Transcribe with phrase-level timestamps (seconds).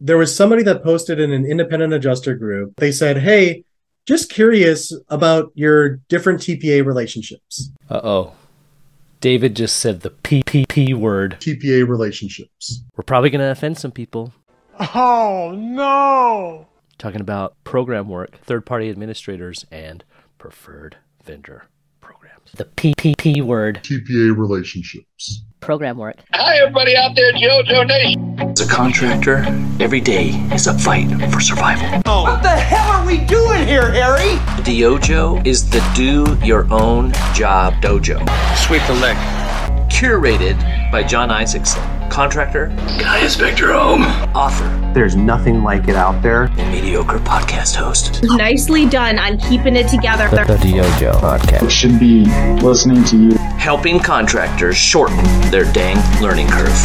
[0.00, 2.74] there was somebody that posted in an independent adjuster group.
[2.76, 3.64] They said, Hey,
[4.06, 7.70] just curious about your different TPA relationships.
[7.88, 8.32] Uh oh.
[9.20, 11.36] David just said the PPP word.
[11.40, 12.82] TPA relationships.
[12.96, 14.32] We're probably going to offend some people.
[14.94, 16.66] Oh, no.
[16.96, 20.04] Talking about program work, third party administrators, and
[20.38, 21.79] preferred vendor programs.
[22.56, 23.80] The PPP word.
[23.82, 25.42] TPA relationships.
[25.60, 26.16] program work.
[26.32, 28.40] Hi, everybody out there, JoJo Nation.
[28.40, 29.44] As a contractor,
[29.78, 32.02] every day is a fight for survival.
[32.06, 32.22] Oh.
[32.24, 34.36] What the hell are we doing here, Harry?
[34.64, 38.18] DYOJO is the do your own job dojo.
[38.56, 39.16] Sweep the leg.
[39.90, 40.58] Curated
[40.90, 42.66] by John Isaacson, contractor,
[42.98, 44.02] Can I inspect your home?
[44.34, 46.44] author, There's nothing like it out there.
[46.58, 48.22] and mediocre podcast host.
[48.24, 50.28] Nicely done on keeping it together.
[50.28, 51.70] The Dojo podcast.
[51.70, 52.24] should be
[52.60, 53.30] listening to you.
[53.58, 55.16] Helping contractors shorten
[55.50, 56.76] their dang learning curve.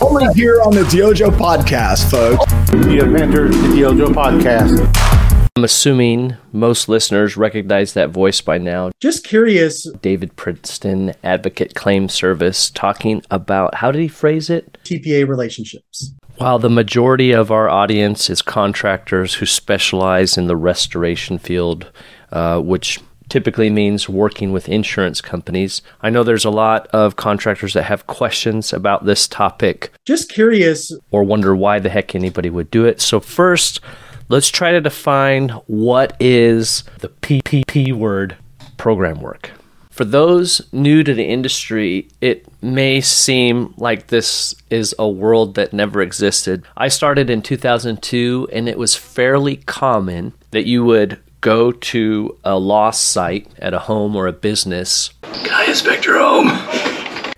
[0.00, 2.44] Only here on the Dojo podcast, folks.
[2.86, 5.15] You have entered the Dojo podcast.
[5.56, 8.90] I'm assuming most listeners recognize that voice by now.
[9.00, 9.90] Just curious.
[10.02, 14.76] David Princeton, Advocate Claim Service, talking about how did he phrase it?
[14.84, 16.12] TPA relationships.
[16.36, 21.90] While the majority of our audience is contractors who specialize in the restoration field,
[22.32, 27.72] uh, which typically means working with insurance companies, I know there's a lot of contractors
[27.72, 30.92] that have questions about this topic Just curious.
[31.10, 33.00] or wonder why the heck anybody would do it.
[33.00, 33.80] So, first,
[34.28, 38.36] let's try to define what is the PPP word
[38.76, 39.52] program work.
[39.90, 45.72] For those new to the industry, it may seem like this is a world that
[45.72, 46.64] never existed.
[46.76, 52.58] I started in 2002, and it was fairly common that you would go to a
[52.58, 56.50] loss site at a home or a business Can I inspect your home?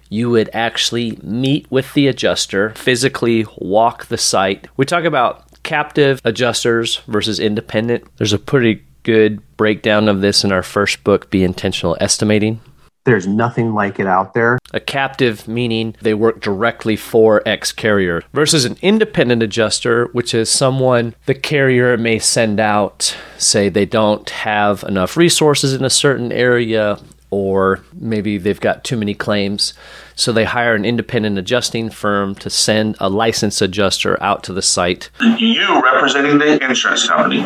[0.09, 4.67] you would actually meet with the adjuster, physically walk the site.
[4.77, 8.03] We talk about captive adjusters versus independent.
[8.17, 12.61] There's a pretty good breakdown of this in our first book, Be Intentional Estimating.
[13.05, 14.59] There's nothing like it out there.
[14.73, 20.49] A captive meaning they work directly for X carrier versus an independent adjuster, which is
[20.49, 26.33] someone the carrier may send out, say they don't have enough resources in a certain
[26.33, 26.99] area,
[27.31, 29.75] or maybe they've got too many claims.
[30.15, 34.63] So they hire an independent adjusting firm to send a licensed adjuster out to the
[34.63, 35.11] site.
[35.21, 37.41] You, representing the insurance company,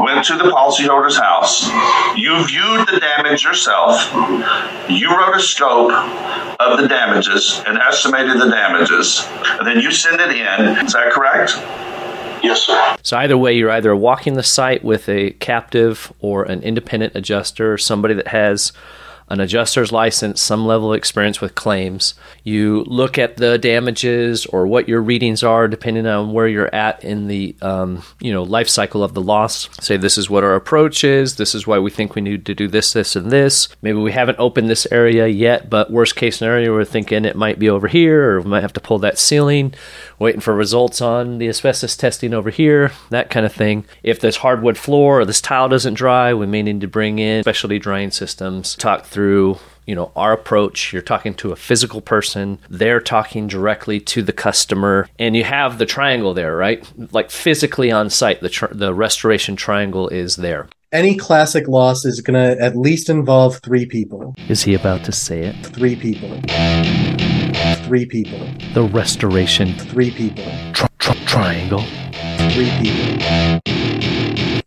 [0.00, 1.68] went to the policyholder's house.
[2.16, 4.00] You viewed the damage yourself.
[4.88, 5.92] You wrote a scope
[6.60, 9.26] of the damages and estimated the damages.
[9.58, 10.84] And then you send it in.
[10.84, 11.56] Is that correct?
[12.42, 12.96] Yes, sir.
[13.02, 17.78] So either way, you're either walking the site with a captive or an independent adjuster,
[17.78, 18.72] somebody that has
[19.30, 22.14] an adjuster's license, some level of experience with claims.
[22.42, 27.04] You look at the damages or what your readings are, depending on where you're at
[27.04, 29.68] in the um, you know life cycle of the loss.
[29.80, 31.36] Say this is what our approach is.
[31.36, 33.68] This is why we think we need to do this, this, and this.
[33.82, 37.60] Maybe we haven't opened this area yet, but worst case scenario, we're thinking it might
[37.60, 39.72] be over here, or we might have to pull that ceiling.
[40.18, 43.86] Waiting for results on the asbestos testing over here, that kind of thing.
[44.02, 47.42] If this hardwood floor or this tile doesn't dry, we may need to bring in
[47.42, 48.74] specialty drying systems.
[48.74, 49.19] Talk through
[49.86, 54.32] you know our approach you're talking to a physical person they're talking directly to the
[54.32, 56.80] customer and you have the triangle there right
[57.12, 62.20] like physically on site the tr- the restoration triangle is there Any classic loss is
[62.20, 64.34] going to at least involve three people.
[64.48, 66.30] is he about to say it Three people.
[67.86, 68.40] Three people.
[68.74, 70.44] the restoration Three people.
[70.72, 71.84] tr- tr- triangle
[72.54, 73.06] Three people.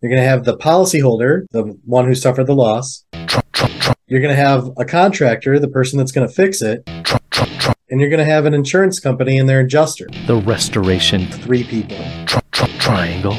[0.01, 3.05] You're going to have the policyholder, the one who suffered the loss.
[3.27, 6.61] tr- tr- tr- You're going to have a contractor, the person that's going to fix
[6.61, 6.85] it.
[7.03, 10.05] tr- tr- tr- And you're going to have an insurance company and their adjuster.
[10.27, 11.97] the restoration Three people.
[12.27, 13.35] tr- tr- triangle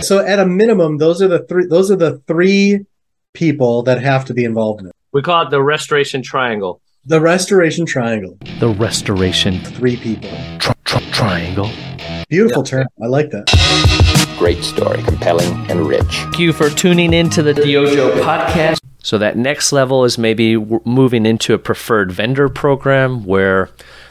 [0.00, 1.66] So at a minimum, those are the three.
[1.66, 2.86] Those are the three
[3.34, 4.92] people that have to be involved in it.
[5.12, 8.38] we call it the restoration triangle The restoration triangle.
[8.60, 10.30] the restoration Three people.
[10.58, 11.68] tr- tr- triangle
[12.30, 12.86] Beautiful term.
[13.02, 13.44] I like that.
[14.38, 16.00] Great story, compelling and rich.
[16.16, 18.80] Thank you for tuning in to the DYOJO podcast.
[19.04, 23.68] So that next level is maybe moving into a preferred vendor program where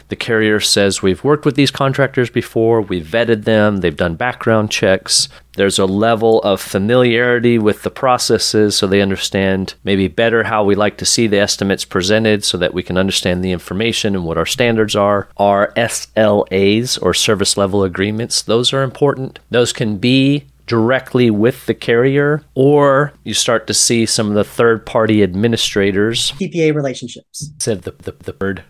[0.08, 4.70] the carrier says we've worked with these contractors before, we've vetted them, they've done background
[4.70, 5.28] checks.
[5.56, 10.76] There's a level of familiarity with the processes so they understand maybe better how we
[10.76, 14.38] like to see the estimates presented so that we can understand the information and what
[14.38, 15.28] our standards are.
[15.38, 19.40] Our SLAs or service level agreements, those are important.
[19.50, 24.44] Those can be directly with the carrier, or you start to see some of the
[24.44, 27.50] third party administrators TPA relationships.
[27.58, 28.64] said the, the, the bird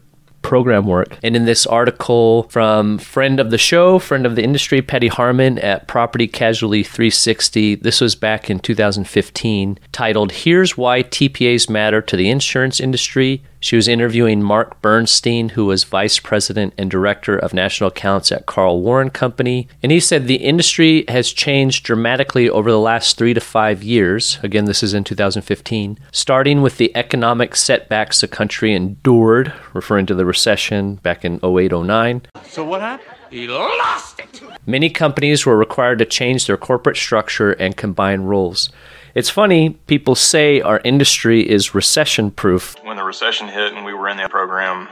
[0.44, 1.18] program work.
[1.24, 5.58] And in this article from friend of the show, friend of the industry, Patti Harman
[5.58, 12.16] at Property Casualty 360, this was back in 2015, titled Here's Why TPAs Matter to
[12.16, 17.54] the Insurance Industry she was interviewing Mark Bernstein, who was vice president and director of
[17.54, 19.68] national accounts at Carl Warren Company.
[19.82, 24.38] And he said the industry has changed dramatically over the last three to five years.
[24.42, 30.14] Again, this is in 2015, starting with the economic setbacks the country endured, referring to
[30.14, 32.20] the recession back in 08 09.
[32.44, 33.16] So what happened?
[33.30, 34.42] He lost it.
[34.66, 38.68] Many companies were required to change their corporate structure and combine roles.
[39.14, 42.74] It's funny, people say our industry is recession proof.
[42.82, 44.88] When the recession hit and we were in that program,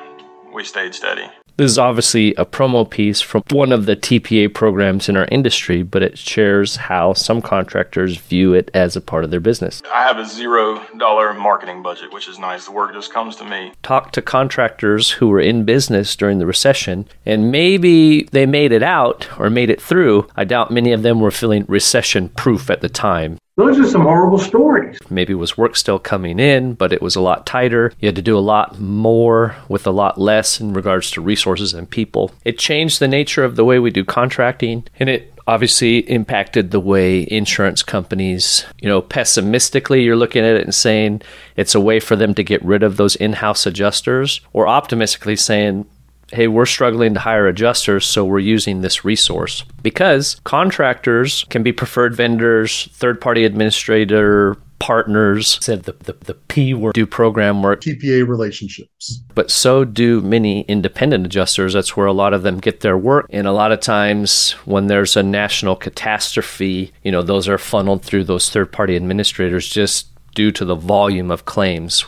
[0.54, 1.28] we stayed steady.
[1.56, 5.82] This is obviously a promo piece from one of the TPA programs in our industry,
[5.82, 9.82] but it shares how some contractors view it as a part of their business.
[9.92, 12.66] I have a zero dollar marketing budget, which is nice.
[12.66, 13.72] The work just comes to me.
[13.82, 18.84] Talk to contractors who were in business during the recession, and maybe they made it
[18.84, 20.28] out or made it through.
[20.36, 23.38] I doubt many of them were feeling recession proof at the time.
[23.56, 24.98] Those are some horrible stories.
[25.10, 27.92] Maybe was work still coming in, but it was a lot tighter.
[28.00, 31.74] You had to do a lot more with a lot less in regards to resources
[31.74, 32.32] and people.
[32.46, 36.80] It changed the nature of the way we do contracting, and it obviously impacted the
[36.80, 41.20] way insurance companies, you know, pessimistically, you're looking at it and saying
[41.54, 45.36] it's a way for them to get rid of those in house adjusters, or optimistically
[45.36, 45.84] saying,
[46.32, 49.64] hey, we're struggling to hire adjusters, so we're using this resource.
[49.82, 56.74] Because contractors can be preferred vendors, third party administrator, partners, said the, the, the P
[56.74, 57.82] word, do program work.
[57.82, 59.20] TPA relationships.
[59.32, 61.72] But so do many independent adjusters.
[61.74, 63.26] That's where a lot of them get their work.
[63.30, 68.02] And a lot of times when there's a national catastrophe, you know, those are funneled
[68.02, 72.04] through those third party administrators just due to the volume of claims.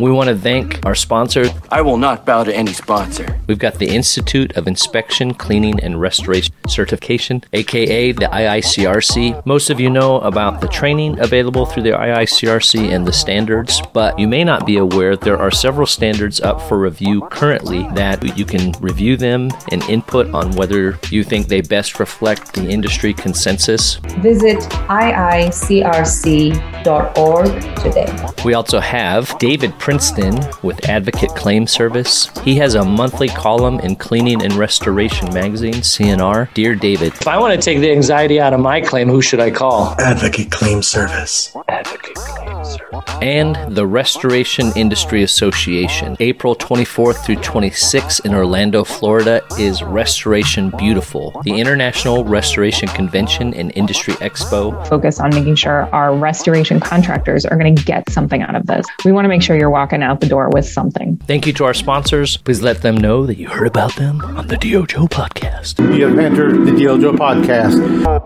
[0.00, 1.46] We want to thank our sponsor.
[1.70, 3.40] I will not bow to any sponsor.
[3.46, 9.46] We've got the Institute of Inspection, Cleaning, and Restoration Certification, aka the IICRC.
[9.46, 14.18] Most of you know about the training available through the IICRC and the standards, but
[14.18, 18.44] you may not be aware there are several standards up for review currently that you
[18.44, 23.96] can review them and input on whether you think they best reflect the industry consensus.
[24.18, 24.58] Visit
[24.88, 25.54] iicrc.org
[27.76, 28.26] today.
[28.44, 32.30] We also have David Princeton with Advocate Claim Service.
[32.42, 36.48] He has a monthly column in Cleaning and Restoration magazine, C&R.
[36.54, 39.40] Dear David, if I want to take the anxiety out of my claim, who should
[39.40, 39.94] I call?
[40.00, 41.54] Advocate Claim Service.
[43.06, 43.64] Advocate Claim Service.
[43.64, 46.16] And the Restoration Industry Association.
[46.20, 53.72] April 24th through 26th in Orlando, Florida is Restoration Beautiful, the International Restoration Convention and
[53.74, 54.86] Industry Expo.
[54.88, 58.86] Focus on making sure our restoration contractors are going to get something out of this.
[59.04, 61.16] We want to make sure you're walking out the door with something.
[61.26, 62.36] Thank you to our sponsors.
[62.36, 65.78] Please let them know that you heard about them on the DYOJO podcast.
[65.96, 68.24] You have entered the DYOJO podcast.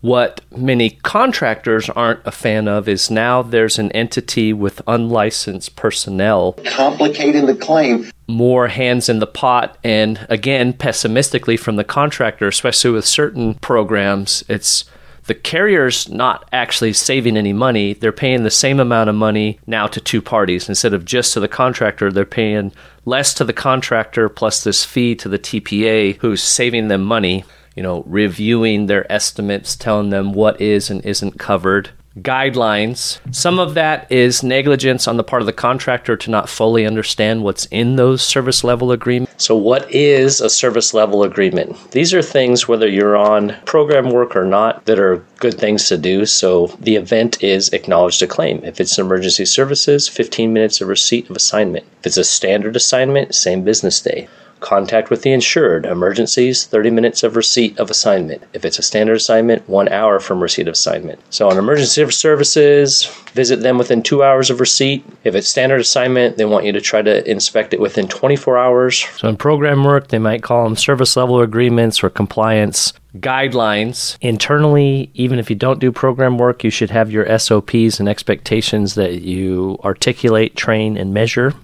[0.00, 6.54] What many contractors aren't a fan of is now there's an entity with unlicensed personnel.
[6.64, 8.10] Complicating the claim.
[8.28, 9.78] More hands in the pot.
[9.82, 14.84] And again, pessimistically from the contractor, especially with certain programs, it's
[15.28, 17.92] the carrier's not actually saving any money.
[17.92, 20.70] They're paying the same amount of money now to two parties.
[20.70, 22.72] Instead of just to the contractor, they're paying
[23.04, 27.44] less to the contractor plus this fee to the TPA who's saving them money.
[27.78, 31.90] You know, reviewing their estimates, telling them what is and isn't covered
[32.22, 33.20] guidelines.
[33.32, 37.44] Some of that is negligence on the part of the contractor to not fully understand
[37.44, 39.44] what's in those service level agreements.
[39.44, 41.92] So, what is a service level agreement?
[41.92, 45.96] These are things, whether you're on program work or not, that are good things to
[45.96, 46.26] do.
[46.26, 48.64] So, the event is acknowledged a claim.
[48.64, 51.86] If it's emergency services, 15 minutes of receipt of assignment.
[52.00, 54.26] If it's a standard assignment, same business day.
[54.60, 55.86] Contact with the insured.
[55.86, 58.42] Emergencies, 30 minutes of receipt of assignment.
[58.52, 61.20] If it's a standard assignment, one hour from receipt of assignment.
[61.30, 65.04] So on emergency services, visit them within two hours of receipt.
[65.24, 69.06] If it's standard assignment, they want you to try to inspect it within 24 hours.
[69.16, 75.10] So in program work, they might call them service level agreements or compliance guidelines internally
[75.14, 79.22] even if you don't do program work you should have your SOPs and expectations that
[79.22, 81.54] you articulate train and measure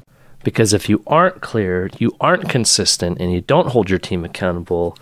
[0.45, 4.97] because if you aren't clear, you aren't consistent, and you don't hold your team accountable,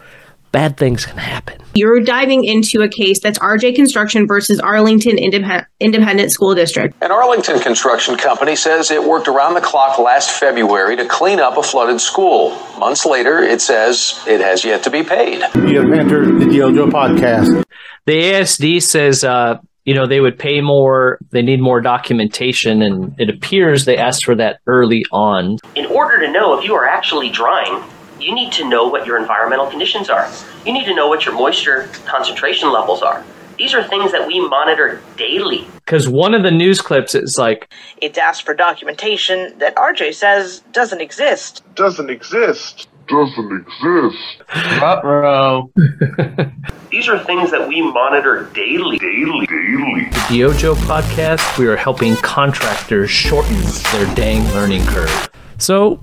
[0.53, 1.59] bad things can happen.
[1.75, 6.95] You're diving into a case that's RJ Construction versus Arlington Indep- Independent School District.
[7.03, 11.57] An Arlington construction company says it worked around the clock last February to clean up
[11.57, 12.51] a flooded school.
[12.79, 15.43] Months later, it says it has yet to be paid.
[15.55, 17.65] You have entered the DYOJO podcast.
[18.05, 23.15] The ASD says uh, you know, they would pay more, they need more documentation, and
[23.19, 25.59] it appears they asked for that early on.
[25.75, 27.83] In order to know if you are actually drying,
[28.21, 30.31] you need to know what your environmental conditions are.
[30.65, 33.25] You need to know what your moisture concentration levels are.
[33.59, 35.67] These are things that we monitor daily.
[35.75, 40.63] Because one of the news clips is like, It's asked for documentation that RJ says
[40.73, 41.63] doesn't exist.
[41.75, 42.89] Doesn't exist.
[43.13, 44.43] Doesn't exist.
[44.81, 45.71] Ruh-roh.
[46.91, 48.97] These are things that we monitor daily.
[48.97, 49.47] Daily.
[49.47, 50.05] Daily.
[50.09, 53.61] The DYOJO podcast, we are helping contractors shorten
[53.93, 55.31] their dang learning curve.
[55.59, 56.01] So,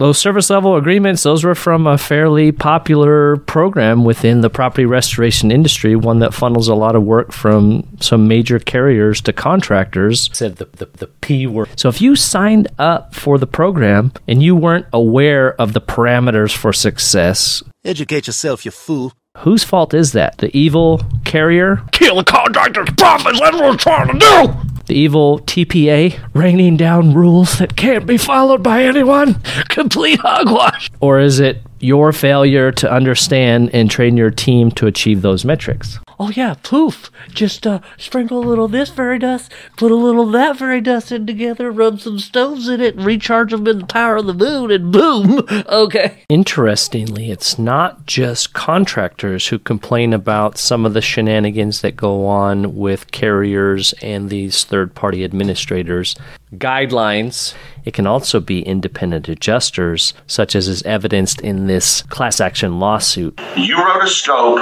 [0.00, 5.50] those service level agreements, those were from a fairly popular program within the property restoration
[5.50, 10.30] industry, one that funnels a lot of work from some major carriers to contractors.
[10.32, 11.68] Said the, the, the P word.
[11.78, 16.56] So if you signed up for the program and you weren't aware of the parameters
[16.56, 19.12] for success, educate yourself, you fool.
[19.38, 20.38] Whose fault is that?
[20.38, 21.82] The evil carrier?
[21.92, 24.69] Kill the contractor's profits, that's what we're trying to do!
[24.90, 29.40] The evil TPA raining down rules that can't be followed by anyone?
[29.68, 30.90] Complete hogwash!
[30.98, 36.00] Or is it your failure to understand and train your team to achieve those metrics?
[36.22, 37.10] Oh yeah, poof!
[37.30, 41.26] Just uh, sprinkle a little this fairy dust, put a little that fairy dust in
[41.26, 44.70] together, rub some stones in it, and recharge them in the power of the moon,
[44.70, 45.46] and boom!
[45.70, 46.24] Okay.
[46.28, 52.76] Interestingly, it's not just contractors who complain about some of the shenanigans that go on
[52.76, 56.16] with carriers and these third-party administrators.
[56.56, 57.54] Guidelines.
[57.84, 63.40] It can also be independent adjusters, such as is evidenced in this class action lawsuit.
[63.56, 64.58] You wrote a scope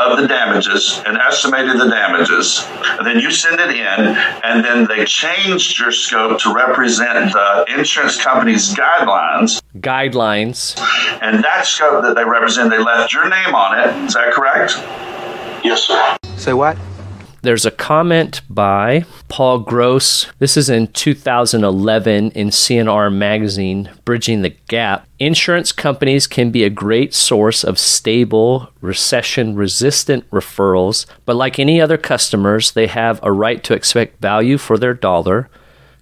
[0.00, 4.86] of the damages and estimated the damages, and then you send it in, and then
[4.86, 9.62] they changed your scope to represent the insurance company's guidelines.
[9.76, 10.76] Guidelines.
[11.22, 14.06] And that scope that they represent, they left your name on it.
[14.06, 14.72] Is that correct?
[15.64, 16.16] Yes, sir.
[16.36, 16.76] Say what?
[17.42, 20.26] There's a comment by Paul Gross.
[20.38, 25.08] This is in 2011 in C&R magazine, Bridging the Gap.
[25.18, 31.80] Insurance companies can be a great source of stable, recession resistant referrals, but like any
[31.80, 35.50] other customers, they have a right to expect value for their dollar.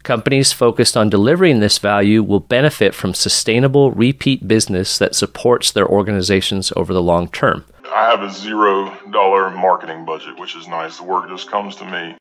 [0.03, 5.89] Companies focused on delivering this value will benefit from sustainable repeat business that supports their
[5.89, 7.65] organizations over the long term.
[7.93, 10.99] I have a zero dollar marketing budget, which is nice.
[10.99, 12.17] The work just comes to me.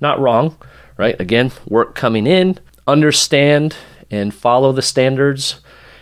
[0.00, 0.56] Not wrong,
[0.96, 1.18] right?
[1.20, 3.76] Again, work coming in, understand
[4.10, 5.60] and follow the standards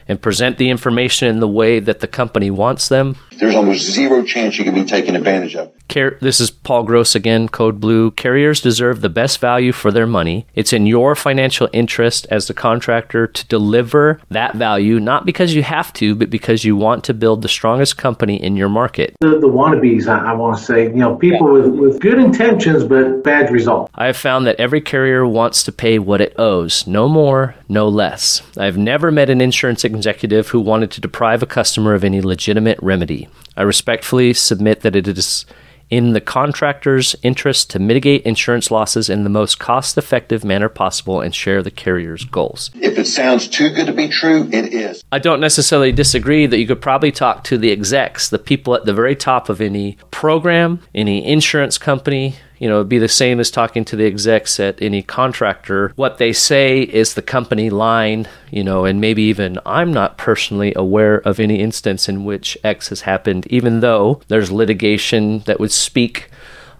[0.08, 3.16] and present the information in the way that the company wants them.
[3.38, 5.72] There's almost zero chance you can be taken advantage of.
[5.88, 8.10] Car- this is Paul Gross again, Code Blue.
[8.12, 10.46] Carriers deserve the best value for their money.
[10.54, 15.62] It's in your financial interest as the contractor to deliver that value, not because you
[15.62, 19.16] have to, but because you want to build the strongest company in your market.
[19.20, 22.84] The, the wannabes, I, I want to say, you know, people with, with good intentions
[22.84, 23.90] but bad results.
[23.94, 27.88] I have found that every carrier wants to pay what it owes, no more, no
[27.88, 28.42] less.
[28.56, 32.78] I've never met an insurance executive who wanted to deprive a customer of any legitimate
[32.82, 33.28] remedy.
[33.56, 35.46] I respectfully submit that it is
[35.92, 41.20] in the contractor's interest to mitigate insurance losses in the most cost effective manner possible
[41.20, 42.70] and share the carrier's goals.
[42.76, 45.04] If it sounds too good to be true, it is.
[45.12, 48.86] I don't necessarily disagree that you could probably talk to the execs, the people at
[48.86, 52.36] the very top of any program, any insurance company.
[52.62, 55.92] You know, it'd be the same as talking to the execs at any contractor.
[55.96, 60.72] What they say is the company line, you know, and maybe even I'm not personally
[60.76, 65.72] aware of any instance in which X has happened, even though there's litigation that would
[65.72, 66.30] speak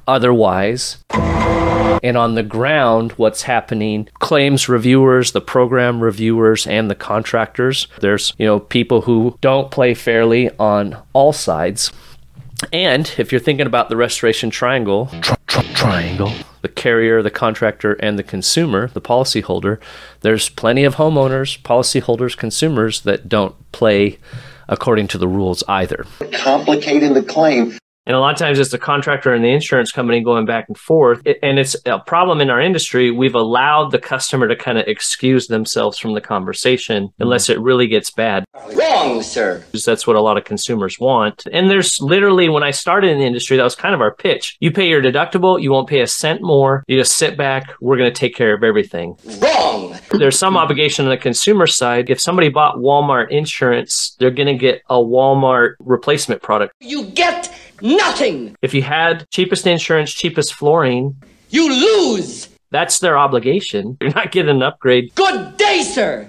[0.07, 0.99] otherwise.
[1.11, 8.35] And on the ground, what's happening, claims reviewers, the program reviewers, and the contractors, there's,
[8.39, 11.91] you know, people who don't play fairly on all sides.
[12.73, 17.95] And if you're thinking about the restoration triangle, tri- tri- triangle, the carrier, the contractor,
[17.95, 19.79] and the consumer, the policyholder,
[20.21, 24.19] there's plenty of homeowners, policyholders, consumers that don't play
[24.69, 26.07] according to the rules either.
[26.33, 27.77] Complicating the claim.
[28.05, 30.77] And a lot of times it's the contractor and the insurance company going back and
[30.77, 31.23] forth.
[31.43, 33.11] And it's a problem in our industry.
[33.11, 37.23] We've allowed the customer to kind of excuse themselves from the conversation mm-hmm.
[37.23, 38.45] unless it really gets bad.
[38.75, 39.65] Wrong, sir.
[39.87, 41.47] That's what a lot of consumers want.
[41.53, 44.57] And there's literally, when I started in the industry, that was kind of our pitch.
[44.61, 46.83] You pay your deductible, you won't pay a cent more.
[46.89, 49.17] You just sit back, we're going to take care of everything.
[49.39, 49.97] Wrong.
[50.11, 52.11] There's some obligation on the consumer side.
[52.11, 56.75] If somebody bought Walmart insurance, they're going to get a Walmart replacement product.
[56.81, 58.57] You get nothing.
[58.63, 61.17] If you had cheapest insurance, cheapest flooring,
[61.51, 62.49] You lose.
[62.71, 63.97] that's their obligation.
[64.01, 65.15] You're not getting an upgrade.
[65.15, 66.29] Good day, sir.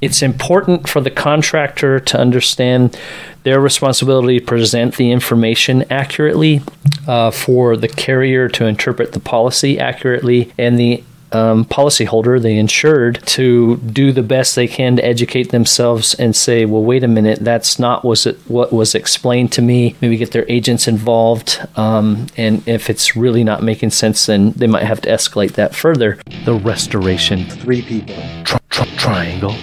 [0.00, 2.98] It's important for the contractor to understand
[3.42, 6.62] their responsibility to present the information accurately,
[7.06, 13.24] uh, for the carrier to interpret the policy accurately, and the um, policyholder, the insured,
[13.26, 17.38] to do the best they can to educate themselves and say, well, wait a minute,
[17.40, 19.96] that's not was it what was explained to me.
[20.00, 24.66] Maybe get their agents involved, um, and if it's really not making sense, then they
[24.66, 26.18] might have to escalate that further.
[26.44, 28.16] The restoration, Three people.
[28.44, 29.54] tri- tri- triangle.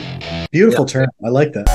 [0.52, 1.08] Beautiful term.
[1.26, 1.68] I like that.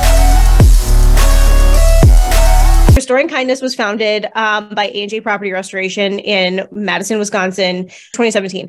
[2.95, 8.67] Restoring Kindness was founded um, by A&J Property Restoration in Madison, Wisconsin, 2017.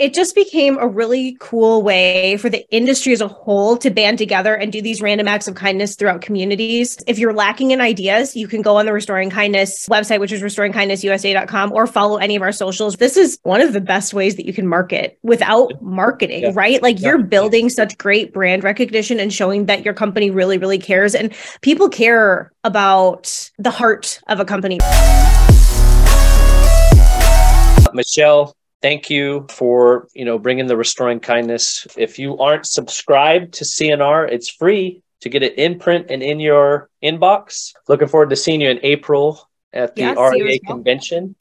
[0.00, 4.16] It just became a really cool way for the industry as a whole to band
[4.16, 6.96] together and do these random acts of kindness throughout communities.
[7.06, 10.40] If you're lacking in ideas, you can go on the Restoring Kindness website, which is
[10.40, 12.96] restoringkindnessusa.com, or follow any of our socials.
[12.96, 16.52] This is one of the best ways that you can market without marketing, Yeah.
[16.54, 16.82] right?
[16.82, 21.14] Like you're building such great brand recognition and showing that your company really, really cares.
[21.14, 21.30] And
[21.60, 24.78] people care about the heart of a company.
[27.92, 31.86] Michell, thank you for you know bringing the restoring kindness.
[31.96, 36.40] If you aren't subscribed to C&R, it's free to get it in print and in
[36.40, 37.72] your inbox.
[37.88, 41.36] Looking forward to seeing you in April at the Yeah, see you as RIA convention.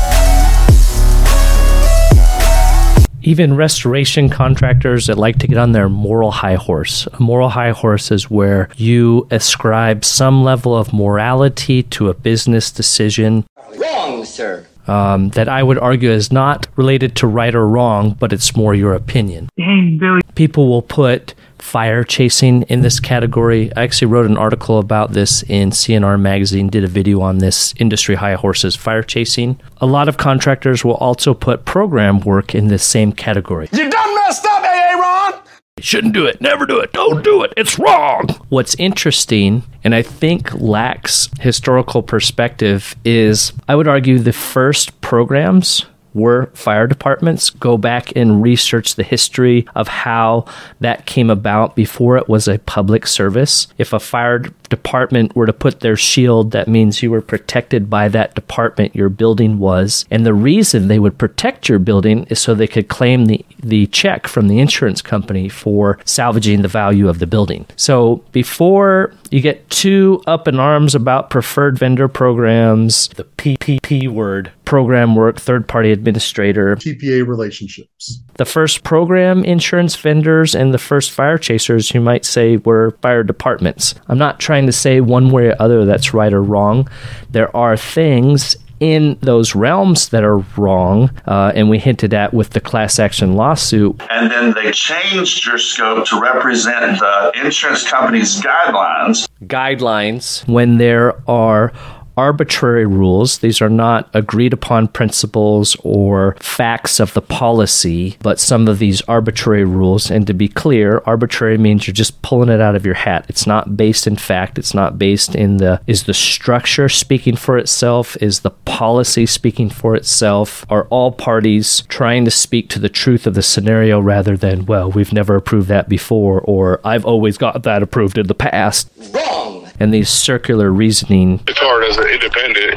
[3.21, 7.05] Even restoration contractors that like to get on their moral high horse.
[7.11, 12.71] A moral high horse is where you ascribe some level of morality to a business
[12.71, 14.65] decision Wrong, sir.
[14.89, 18.73] Um, that I would argue is not related to right or wrong, but it's more
[18.73, 19.49] your opinion.
[20.35, 23.71] People will put fire chasing in this category.
[23.75, 27.73] I actually wrote an article about this in C&R Magazine, did a video on this
[27.77, 29.59] industry high horses fire chasing.
[29.77, 33.69] A lot of contractors will also put program work in this same category.
[33.71, 35.33] You done messed up, AA Ron!
[35.83, 36.41] Shouldn't do it.
[36.41, 36.91] Never do it.
[36.93, 37.53] Don't do it.
[37.57, 38.27] It's wrong.
[38.49, 45.85] What's interesting, and I think lacks historical perspective, is I would argue the first programs
[46.13, 47.49] were fire departments.
[47.49, 50.45] Go back and research the history of how
[50.79, 53.67] that came about before it was a public service.
[53.77, 58.07] If a fire department were to put their shield, that means you were protected by
[58.09, 60.05] that department your building was.
[60.11, 63.87] And the reason they would protect your building is so they could claim the, the
[63.87, 67.65] check from the insurance company for salvaging the value of the building.
[67.75, 74.51] So before you get too up in arms about preferred vendor programs, the PPP word,
[74.69, 78.21] program work, third party administrator, TPA relationships.
[78.35, 83.23] the first program insurance vendors and the first fire chasers, you might say, were fire
[83.23, 83.95] departments.
[84.09, 86.87] I'm not trying to say one way or other that's right or wrong.
[87.31, 92.51] There are things in those realms that are wrong, uh, and we hinted at with
[92.51, 93.99] the class action lawsuit.
[94.11, 99.27] And then they changed your scope to represent the insurance company's guidelines.
[99.45, 101.73] guidelines when there are
[102.19, 103.37] arbitrary rules.
[103.37, 109.01] These are not agreed upon principles or facts of the policy, but some of these
[109.03, 110.11] arbitrary rules.
[110.11, 113.25] And to be clear, arbitrary means you're just pulling it out of your hat.
[113.29, 114.59] It's not based in fact.
[114.59, 118.17] It's not based in the is the structure speaking for itself?
[118.21, 120.65] Is the policy speaking for itself?
[120.69, 124.91] Are all parties trying to speak to the truth of the scenario rather than, well,
[124.91, 128.89] we've never approved that before, or I've always got that approved in the past?
[129.13, 129.58] Wrong.
[129.79, 131.41] And these circular reasoning.
[131.47, 132.75] It's hard as an independent.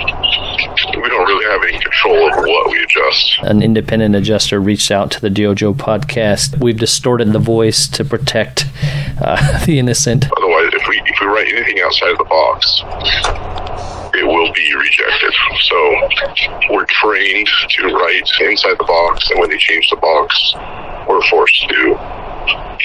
[1.03, 3.39] We don't really have any control over what we adjust.
[3.43, 6.61] An independent adjuster reached out to the Dojo podcast.
[6.61, 8.67] We've distorted the voice to protect
[9.21, 10.27] uh, the innocent.
[10.37, 12.83] Otherwise, if we if we write anything outside of the box,
[14.15, 15.33] it will be rejected.
[15.63, 16.09] So
[16.71, 20.55] we're trained to write inside the box, and when they change the box,
[21.09, 21.95] we're forced to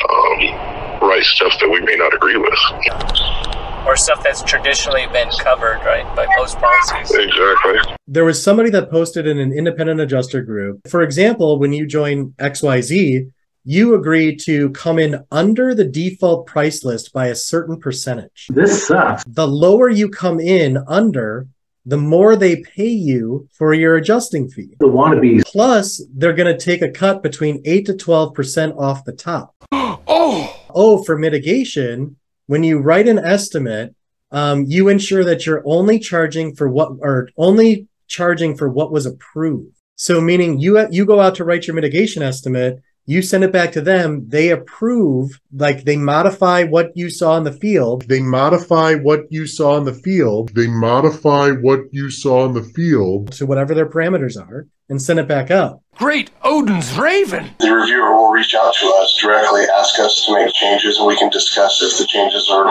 [0.09, 3.66] um, write stuff that we may not agree with.
[3.87, 7.09] Or stuff that's traditionally been covered, right, by most policies.
[7.09, 7.95] Exactly.
[8.05, 10.81] There was somebody that posted in an independent adjuster group.
[10.89, 13.31] For example, when you join XYZ,
[13.63, 18.47] you agree to come in under the default price list by a certain percentage.
[18.49, 19.23] This sucks.
[19.25, 21.47] The lower you come in under,
[21.85, 24.75] the more they pay you for your adjusting fee.
[24.79, 25.45] The wannabes.
[25.45, 29.55] Plus, they're going to take a cut between 8 to 12% off the top.
[30.09, 30.55] Oh!
[30.73, 33.93] Oh, for mitigation, when you write an estimate,
[34.31, 39.05] um, you ensure that you're only charging for what, or only charging for what was
[39.05, 39.75] approved.
[39.95, 43.71] So, meaning you you go out to write your mitigation estimate, you send it back
[43.71, 48.07] to them, they approve, like they modify what you saw in the field.
[48.07, 50.53] They modify what you saw in the field.
[50.53, 53.31] They modify what you saw in the field.
[53.31, 54.67] to whatever their parameters are.
[54.89, 55.81] And send it back out.
[55.97, 57.49] Great Odin's Raven.
[57.59, 61.17] The reviewer will reach out to us directly, ask us to make changes, and we
[61.17, 62.65] can discuss if the changes are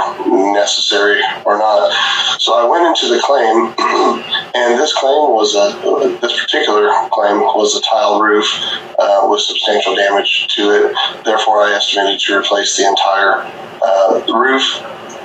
[0.53, 1.91] necessary or not.
[2.39, 3.75] So I went into the claim,
[4.55, 5.75] and this claim was a
[6.21, 8.47] this particular claim was a tile roof
[8.97, 11.25] uh, with substantial damage to it.
[11.25, 13.43] Therefore, I estimated to replace the entire
[13.83, 14.63] uh, roof.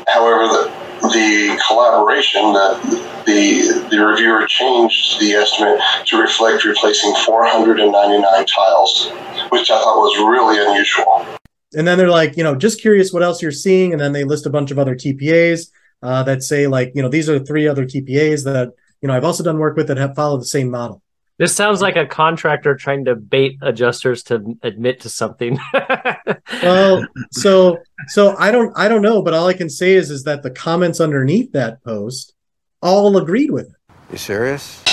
[0.07, 8.45] However, the the collaboration that the the reviewer changed the estimate to reflect replacing 499
[8.45, 9.09] tiles,
[9.49, 11.25] which I thought was really unusual.
[11.73, 14.23] And then they're like, you know, just curious what else you're seeing, and then they
[14.23, 15.69] list a bunch of other TPAs
[16.03, 19.23] uh, that say like, you know, these are three other TPAs that you know I've
[19.23, 21.01] also done work with that have followed the same model.
[21.41, 25.57] This sounds like a contractor trying to bait adjusters to admit to something.
[26.61, 30.23] well, so so I don't I don't know, but all I can say is is
[30.25, 32.35] that the comments underneath that post
[32.83, 33.95] all agreed with it.
[34.11, 34.83] You serious?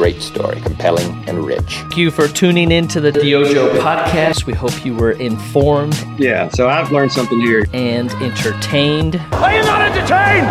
[0.00, 1.60] Great story, compelling and rich.
[1.60, 4.46] Thank you for tuning in to the DYOJO podcast.
[4.46, 5.94] We hope you were informed.
[6.18, 7.66] Yeah, so I've learned something here.
[7.74, 9.16] And entertained.
[9.30, 10.46] Are you not entertained?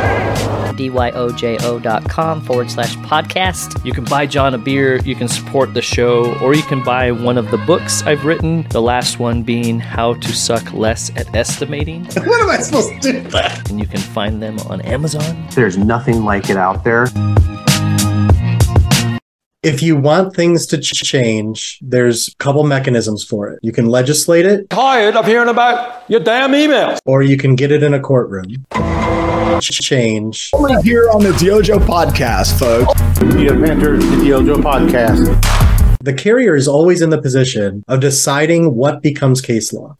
[0.77, 3.83] dyojo.com forward slash podcast.
[3.83, 7.11] You can buy John a beer, you can support the show, or you can buy
[7.11, 8.67] one of the books I've written.
[8.69, 12.05] The last one being How to Suck Less at Estimating.
[12.13, 13.37] what am I supposed to do?
[13.67, 15.47] And you can find them on Amazon.
[15.55, 17.07] There's nothing like it out there.
[19.61, 23.59] If you want things to ch- change, there's a couple mechanisms for it.
[23.61, 24.69] You can legislate it.
[24.69, 26.99] Tired of hearing about your damn emails.
[27.05, 28.65] Or you can get it in a courtroom.
[29.59, 30.51] Change.
[30.53, 32.93] Only here on the DYOJO podcast, folks.
[33.35, 35.99] You have entered the DYOJO podcast.
[36.05, 39.97] The carrier is always in the position of deciding what becomes case law.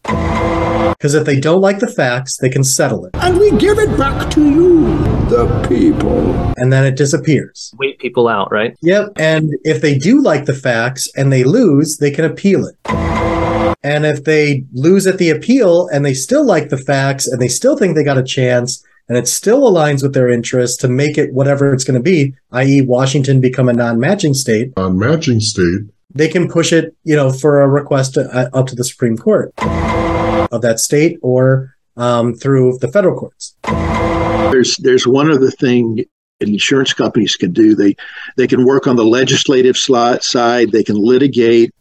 [0.99, 3.11] Because if they don't like the facts, they can settle it.
[3.13, 4.81] And we give it back to you,
[5.29, 6.33] the people.
[6.57, 7.73] And then it disappears.
[7.79, 8.75] Wait people out, right?
[8.81, 9.13] Yep.
[9.15, 12.75] And if they do like the facts and they lose, they can appeal it.
[13.81, 17.47] And if they lose at the appeal and they still like the facts and they
[17.47, 21.17] still think they got a chance and it still aligns with their interests to make
[21.17, 25.39] it whatever it's going to be, i.e., Washington become a non matching state, Non matching
[25.39, 25.79] state.
[26.13, 29.17] they can push it, you know, for a request to, uh, up to the Supreme
[29.17, 29.53] Court
[30.51, 33.55] of that state or um, through the federal courts.
[34.51, 36.05] There's there's one other thing
[36.39, 37.75] insurance companies can do.
[37.75, 37.95] They
[38.37, 40.71] they can work on the legislative side.
[40.71, 41.73] They can litigate,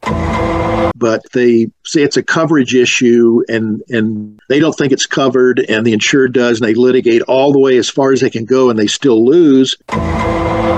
[0.97, 5.87] but they say it's a coverage issue, and and they don't think it's covered, and
[5.87, 8.71] the insured does, and they litigate all the way as far as they can go,
[8.71, 9.77] and they still lose.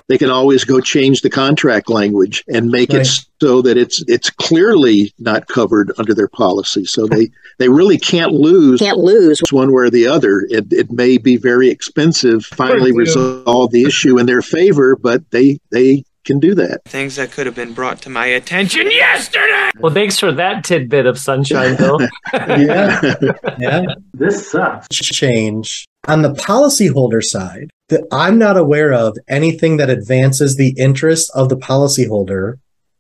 [0.09, 3.03] They can always go change the contract language and make Right.
[3.07, 6.85] it so that it's it's clearly not covered under their policy.
[6.85, 8.81] So they they really can't lose.
[8.81, 9.41] Can't lose.
[9.51, 10.47] One way or the other.
[10.51, 12.45] It, it may be very expensive.
[12.45, 16.85] Finally, resolve the issue in their favor, but they they can do that.
[16.85, 19.71] Things that could have been brought to my attention yesterday.
[19.79, 21.99] Well, thanks for that tidbit of sunshine, Bill.
[22.35, 23.15] yeah.
[23.59, 23.83] Yeah.
[24.13, 24.89] This sucks.
[24.97, 31.29] change on the policyholder side that I'm not aware of anything that advances the interests
[31.31, 32.55] of the policyholder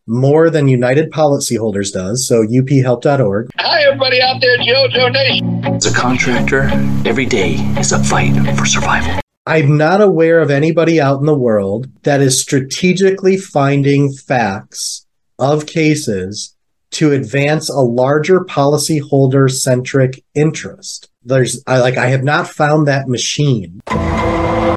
[0.07, 2.27] more than United Policyholders does.
[2.27, 3.51] So uphelp.org.
[3.57, 5.65] Hi, everybody out there, JoJo Nation.
[5.65, 6.63] As a contractor,
[7.07, 9.21] every day is a fight for survival.
[9.47, 15.07] I'm not aware of anybody out in the world that is strategically finding facts
[15.39, 16.57] of cases
[16.93, 21.09] to advance a larger policyholder centric interest.
[21.23, 23.81] There's I like I have not found that machine.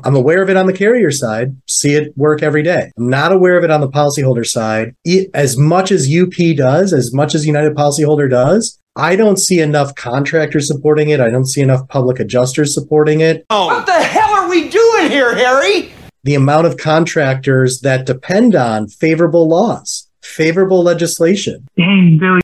[0.04, 2.92] I'm aware of it on the carrier side, see it work every day.
[2.98, 4.96] I'm not aware of it on the policyholder side.
[5.34, 9.96] As much as UP does, as much as United Policyholder does, I don't see enough
[9.96, 11.20] contractors supporting it.
[11.20, 13.46] I don't see enough public adjusters supporting it.
[13.50, 13.68] Oh.
[13.68, 15.92] What the hell are we doing here, Harry?
[16.24, 21.68] the amount of contractors that depend on favorable laws, favorable legislation.
[21.78, 22.43] Dang, Billy.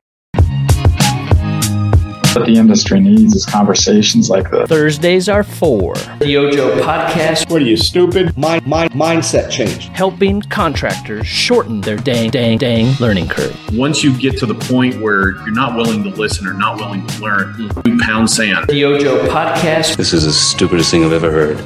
[2.40, 4.70] What the industry needs is conversations like this.
[4.70, 7.52] Thursdays are for the DYOJO Podcast.
[7.52, 8.38] What are you, stupid?
[8.38, 9.90] Mind, mind, mindset change.
[9.90, 13.54] Helping contractors shorten their dang, dang, dang learning curve.
[13.78, 17.06] Once you get to the point where you're not willing to listen or not willing
[17.06, 18.70] to learn, you pound sand.
[18.70, 19.98] The DYOJO Podcast.
[19.98, 21.58] This is the stupidest thing I've ever heard.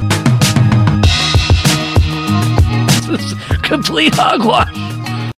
[3.62, 4.93] Complete hogwash.